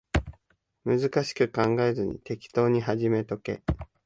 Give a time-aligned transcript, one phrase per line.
[0.83, 3.61] 難しく考えずに適当に始めとけ